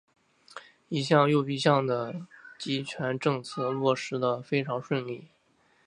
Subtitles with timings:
[0.89, 2.25] 一项又一项的
[2.57, 5.27] 极权政策落实得非常顺利。